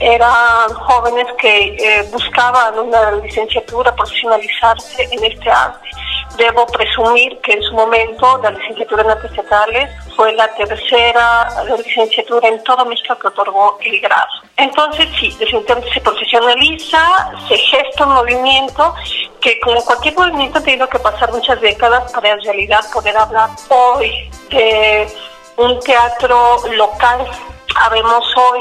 [0.00, 5.88] eran jóvenes que eh, buscaban una licenciatura, profesionalizarse en este arte.
[6.36, 12.48] Debo presumir que en su momento la licenciatura en artes teatrales fue la tercera licenciatura
[12.48, 14.28] en todo México que otorgó el grado.
[14.56, 18.94] Entonces, sí, definitivamente se profesionaliza, se gesta un movimiento
[19.40, 23.50] que como cualquier movimiento ha tenido que pasar muchas décadas para en realidad poder hablar
[23.68, 25.08] hoy de
[25.56, 27.28] un teatro local
[27.76, 28.60] Habemos hoy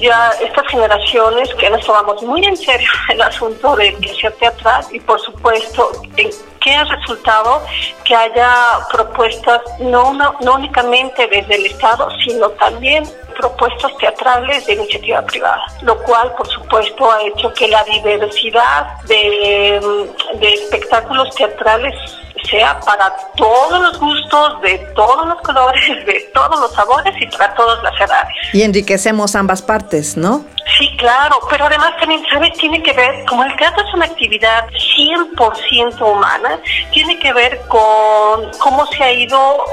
[0.00, 5.00] ya estas generaciones que nos tomamos muy en serio el asunto de sea teatral y
[5.00, 6.30] por supuesto en
[6.74, 7.62] ha resultado
[8.04, 8.52] que haya
[8.90, 13.04] propuestas no, no, no únicamente desde el Estado, sino también
[13.36, 19.80] propuestas teatrales de iniciativa privada, lo cual por supuesto ha hecho que la diversidad de,
[20.40, 21.94] de espectáculos teatrales
[22.50, 27.54] sea para todos los gustos, de todos los colores, de todos los sabores y para
[27.54, 28.34] todas las edades.
[28.52, 30.44] Y enriquecemos ambas partes, ¿no?
[30.98, 32.52] Claro, pero además también, ¿sabes?
[32.54, 36.58] Tiene que ver, como el teatro es una actividad 100% humana,
[36.90, 39.64] tiene que ver con cómo se ha ido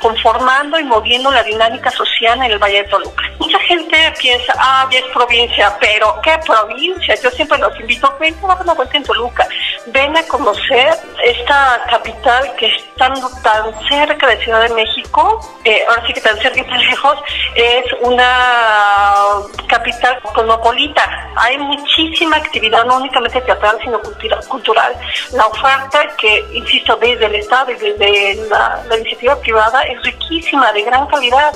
[0.00, 3.22] conformando y moviendo la dinámica social en el Valle de Toluca.
[3.38, 7.14] Mucha gente piensa, ah, ya es provincia, pero ¿qué provincia?
[7.22, 9.46] Yo siempre los invito, ven a dar una vuelta en Toluca,
[9.86, 10.88] ven a conocer
[11.24, 16.38] esta capital que estando tan cerca de Ciudad de México, eh, ahora sí que tan
[16.38, 17.18] cerca y tan lejos,
[17.54, 21.30] es una capital cosmopolita.
[21.36, 24.00] Hay muchísima actividad, no únicamente teatral, sino
[24.48, 24.94] cultural.
[25.32, 30.82] La oferta que, insisto, desde el Estado y desde la, iniciativa privada es riquísima, de
[30.82, 31.52] gran calidad.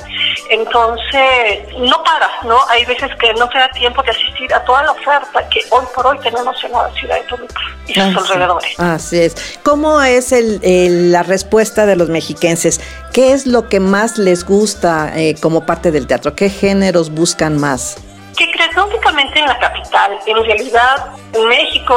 [0.49, 2.57] Entonces, no para, ¿no?
[2.69, 5.85] Hay veces que no te da tiempo de asistir a toda la oferta que hoy
[5.93, 8.79] por hoy tenemos en la ciudad de Toluca y sus alrededores.
[8.79, 9.52] Así es.
[9.61, 12.81] ¿Cómo es el, la respuesta de los mexiquenses?
[13.13, 16.35] ¿Qué es lo que más les gusta eh, como parte del teatro?
[16.35, 17.97] ¿Qué géneros buscan más?
[18.37, 21.95] que crees únicamente en la capital, en realidad en México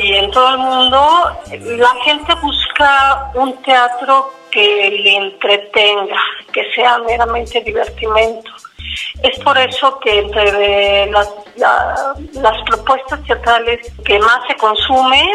[0.00, 6.20] y en todo el mundo, la gente busca un teatro que le entretenga,
[6.52, 8.50] que sea meramente divertimento.
[9.22, 15.28] Es por eso que entre las, las propuestas teatrales que más se consumen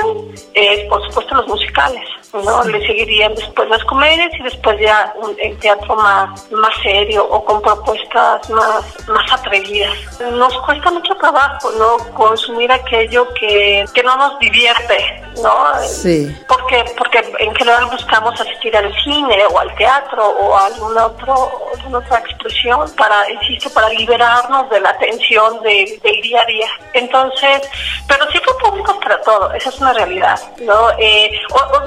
[0.54, 2.04] es, por supuesto, los musicales.
[2.34, 2.64] ¿no?
[2.66, 7.62] Le seguirían después las comedias y después ya el teatro más, más serio o con
[7.62, 10.20] propuestas más, más atrevidas.
[10.34, 11.98] Nos cuesta mucho trabajo, ¿no?
[12.14, 15.80] Consumir aquello que, que no nos divierte, ¿no?
[15.84, 16.36] Sí.
[16.48, 21.70] Porque, porque en general buscamos asistir al cine o al teatro o a alguna, otro,
[21.76, 26.68] alguna otra expresión para, insisto, para liberarnos de la tensión del día a día.
[26.94, 27.70] Entonces,
[28.08, 30.92] pero siempre públicos para todo, esa es una realidad, ¿no?
[30.98, 31.40] Eh,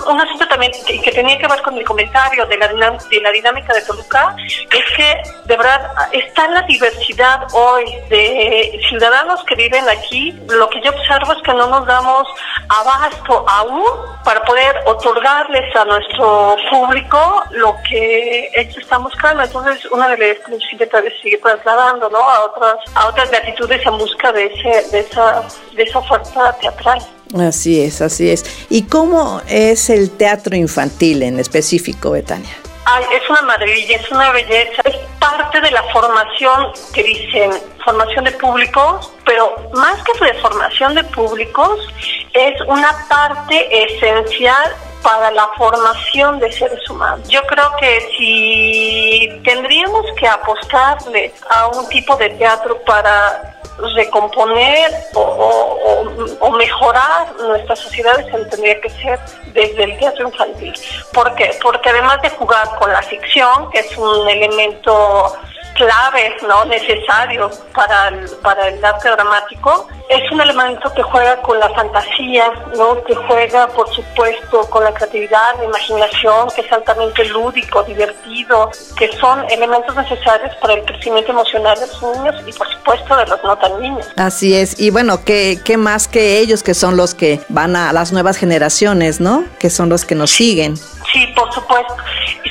[0.06, 3.30] un asunto también que, que, tenía que ver con mi comentario de la, de la
[3.30, 4.36] dinámica de Toluca
[4.70, 10.32] es que, de verdad, está la diversidad hoy de ciudadanos que viven aquí.
[10.48, 12.26] Lo que yo observo es que no nos damos
[12.68, 13.84] abasto aún
[14.24, 19.42] para poder otorgarles a nuestro público lo que ellos están buscando.
[19.42, 20.88] Entonces, una de las sigue,
[21.22, 22.18] sigue trasladando ¿no?
[22.18, 25.42] a otras a otras latitudes en busca de, ese, de, esa,
[25.74, 27.00] de esa oferta teatral.
[27.38, 28.44] Así es, así es.
[28.68, 32.56] ¿Y cómo es el teatro infantil en específico, Betania?
[32.84, 37.52] Ay, es una maravilla, es una belleza, es parte de la formación que dicen
[37.84, 41.86] formación de públicos, pero más que de formación de públicos,
[42.32, 47.26] es una parte esencial para la formación de seres humanos.
[47.28, 53.56] Yo creo que si tendríamos que apostarle a un tipo de teatro para
[53.94, 59.18] recomponer o, mejorar nuestras sociedades tendría que ser
[59.54, 60.74] desde el teatro infantil.
[61.12, 61.56] ¿Por qué?
[61.62, 65.34] Porque además de jugar con la ficción, que es un elemento
[65.74, 66.64] clave, ¿no?
[66.64, 72.50] necesario para el, para el arte dramático, es un elemento que juega con la fantasía,
[72.76, 73.02] ¿no?
[73.04, 79.10] que juega, por supuesto, con la creatividad, la imaginación, que es altamente lúdico, divertido, que
[79.18, 83.42] son elementos necesarios para el crecimiento emocional de los niños y, por supuesto, de los
[83.44, 84.06] no tan niños.
[84.16, 87.92] Así es, y bueno, ¿qué, qué más que ellos que son los que van a
[87.92, 89.44] las nuevas generaciones, ¿no?
[89.58, 90.74] Que son los que nos siguen.
[91.12, 91.96] Sí, por supuesto.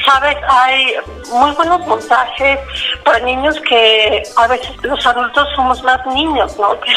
[0.06, 0.96] Sabes, hay
[1.32, 2.60] muy buenos montajes
[3.04, 6.78] para niños que a veces los adultos somos más niños, ¿no?
[6.82, 6.92] Que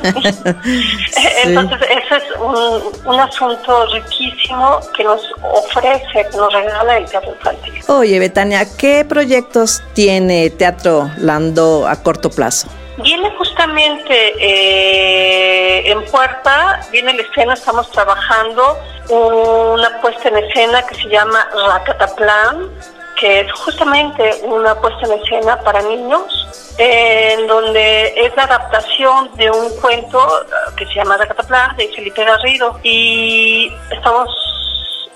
[1.44, 7.32] Entonces, ese es un, un, asunto riquísimo que nos ofrece, que nos regala el teatro
[7.32, 7.74] infantil.
[7.88, 12.68] Oye, Betania, ¿qué proyectos tiene Teatro Lando a corto plazo?
[13.02, 18.78] Viene justamente eh, en puerta, viene la escena, estamos trabajando
[19.08, 22.70] una puesta en escena que se llama Racataplan,
[23.18, 29.50] que es justamente una puesta en escena para niños, en donde es la adaptación de
[29.50, 32.78] un cuento uh, que se llama Racataplan de Felipe Garrido.
[32.82, 34.28] Y estamos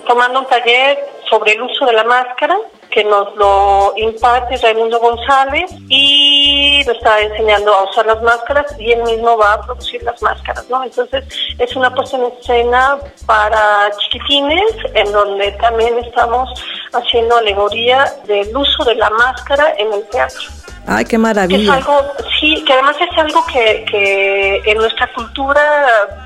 [0.07, 2.57] tomando un taller sobre el uso de la máscara
[2.95, 8.93] que nos lo imparte Raimundo González y nos está enseñando a usar las máscaras y
[8.93, 10.85] él mismo va a producir las máscaras, ¿no?
[10.85, 11.25] Entonces
[11.59, 16.49] es una puesta en escena para chiquitines en donde también estamos
[16.93, 20.45] haciendo alegoría del uso de la máscara en el teatro.
[20.87, 21.63] Ay, qué maravilla.
[21.63, 25.63] Es algo, sí, que además es algo que, que en nuestra cultura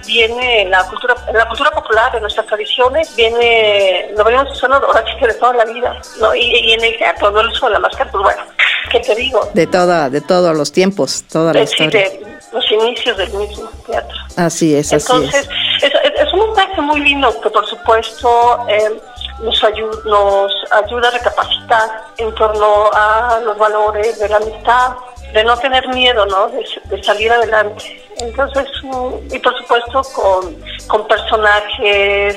[0.06, 4.76] viene, en la cultura, en la cultura popular, en nuestras tradiciones, viene, lo venimos usando
[4.76, 6.34] ahora sí que de toda la vida, ¿no?
[6.34, 8.42] Y, y en el teatro, no el uso de la máscara, pues bueno,
[8.90, 9.48] ¿qué te digo?
[9.54, 12.09] De toda, de todos los tiempos, toda la historia.
[12.09, 14.16] Sí, de los inicios del mismo teatro.
[14.36, 15.48] Así es, así Entonces,
[15.82, 15.84] es.
[15.84, 18.66] es, es un mensaje muy lindo que por supuesto...
[18.68, 19.00] Eh,
[19.41, 24.93] nos, ayuda, nos ayuda a recapacitar en torno a los valores de la amistad,
[25.32, 26.49] de no tener miedo, ¿no?
[26.49, 28.03] De, salir adelante.
[28.18, 30.57] Entonces, mm, y por supuesto con,
[30.89, 32.36] con personajes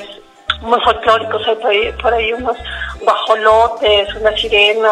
[0.60, 2.56] muy folclóricos, hay por ahí, unos
[3.00, 4.88] guajolotes, una sirena,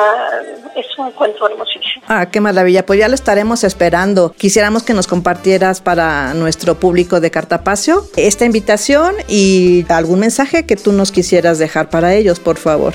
[0.77, 2.05] es un cuento hermosísimo.
[2.09, 4.33] Ah, qué maravilla, pues ya lo estaremos esperando.
[4.33, 10.77] Quisiéramos que nos compartieras para nuestro público de Cartapacio esta invitación y algún mensaje que
[10.77, 12.95] tú nos quisieras dejar para ellos, por favor.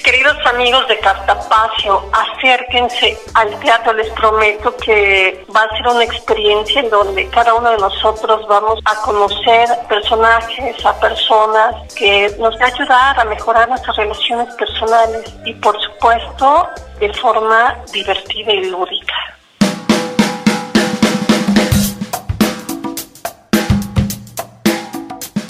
[0.00, 3.92] Queridos amigos de Cartapacio, acérquense al teatro.
[3.92, 8.80] Les prometo que va a ser una experiencia en donde cada uno de nosotros vamos
[8.84, 15.32] a conocer personajes, a personas que nos van a ayudar a mejorar nuestras relaciones personales
[15.44, 16.68] y, por supuesto,
[16.98, 19.14] de forma divertida y lúdica.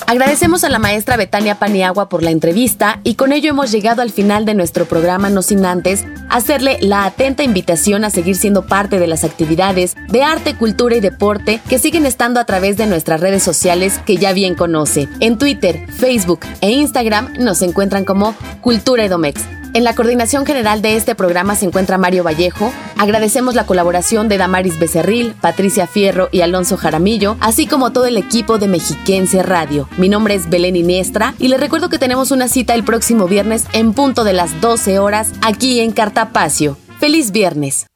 [0.07, 4.11] Agradecemos a la maestra Betania Paniagua por la entrevista y con ello hemos llegado al
[4.11, 8.99] final de nuestro programa No Sin Antes hacerle la atenta invitación a seguir siendo parte
[8.99, 13.21] de las actividades de arte, cultura y deporte que siguen estando a través de nuestras
[13.21, 15.09] redes sociales que ya bien conoce.
[15.21, 19.62] En Twitter, Facebook e Instagram nos encuentran como Cultura Edomex.
[19.75, 22.71] En la coordinación general de este programa se encuentra Mario Vallejo.
[22.99, 28.19] Agradecemos la colaboración de Damaris Becerril, Patricia Fierro y Alonso Jaramillo, así como todo el
[28.19, 29.89] equipo de Mexiquense Radio.
[29.97, 33.65] Mi nombre es Belén Iniestra y les recuerdo que tenemos una cita el próximo viernes
[33.73, 36.77] en punto de las 12 horas aquí en Cartapacio.
[37.01, 37.87] ¡Feliz viernes!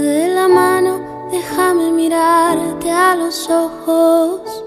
[0.00, 4.64] De la mano, déjame mirarte a los ojos.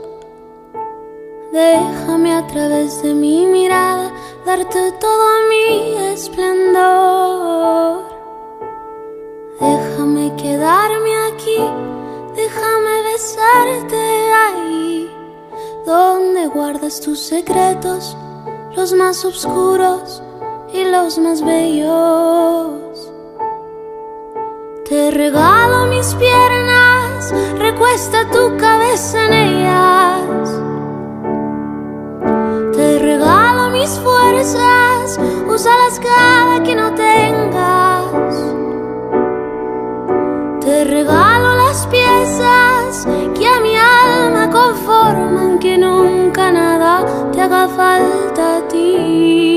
[1.51, 4.11] Déjame a través de mi mirada
[4.45, 8.03] darte todo mi esplendor.
[9.59, 11.59] Déjame quedarme aquí,
[12.35, 14.77] déjame besarte ahí
[16.57, 18.15] guardas tus secretos,
[18.75, 20.21] los más oscuros
[20.73, 22.86] y los más bellos.
[24.87, 30.61] Te regalo mis piernas, recuesta tu cabeza en ellas.
[32.73, 38.33] Te regalo mis fuerzas, úsalas cada que no tengas.
[40.61, 43.05] Te regalo las piezas
[43.37, 49.56] que a mi alma conforman, que nunca nada te haga falta a ti.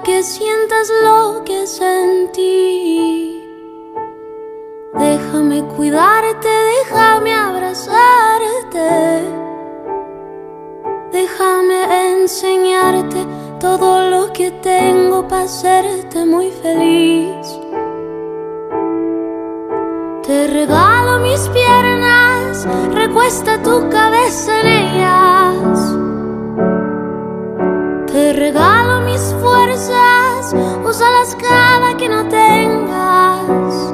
[0.00, 3.44] Que sientas lo que sentí.
[4.94, 8.88] Déjame cuidarte, déjame abrazarte.
[11.12, 13.26] Déjame enseñarte
[13.60, 17.60] todo lo que tengo para hacerte muy feliz.
[20.22, 26.11] Te regalo mis piernas, recuesta tu cabeza en ellas.
[28.32, 33.92] Te regalo mis fuerzas, úsalas cada que no tengas.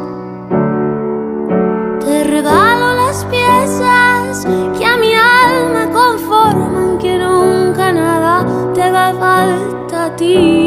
[1.98, 4.46] Te regalo las piezas
[4.78, 10.57] que a mi alma conforman, que nunca nada te haga falta a ti.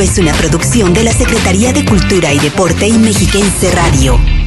[0.00, 4.39] Es una producción de la Secretaría de Cultura y Deporte y Mexiquense Radio.